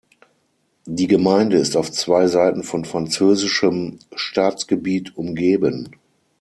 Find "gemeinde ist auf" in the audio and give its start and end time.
1.05-1.91